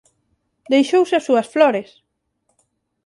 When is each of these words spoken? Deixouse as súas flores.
Deixouse 0.71 1.13
as 1.17 1.25
súas 1.27 1.47
flores. 1.53 1.89